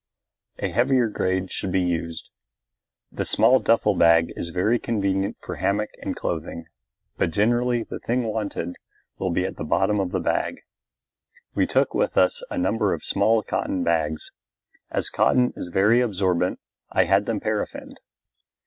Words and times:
A 0.57 0.71
heavier 0.71 1.07
grade 1.09 1.51
should 1.51 1.71
be 1.71 1.79
used. 1.83 2.31
The 3.11 3.23
small 3.23 3.59
duffel 3.59 3.93
bag 3.93 4.33
is 4.35 4.49
very 4.49 4.79
convenient 4.79 5.37
for 5.45 5.57
hammock 5.57 5.91
and 6.01 6.15
clothing, 6.15 6.65
but 7.19 7.29
generally 7.29 7.83
the 7.83 7.99
thing 7.99 8.23
wanted 8.23 8.77
will 9.19 9.29
be 9.29 9.45
at 9.45 9.57
the 9.57 9.63
bottom 9.63 9.99
of 9.99 10.09
the 10.09 10.19
bag! 10.19 10.61
We 11.53 11.67
took 11.67 11.93
with 11.93 12.17
us 12.17 12.41
a 12.49 12.57
number 12.57 12.95
of 12.95 13.03
small 13.03 13.43
cotton 13.43 13.83
bags. 13.83 14.31
As 14.89 15.11
cotton 15.11 15.53
is 15.55 15.69
very 15.69 16.01
absorbent, 16.01 16.59
I 16.91 17.03
had 17.03 17.27
them 17.27 17.39
paraffined. 17.39 17.99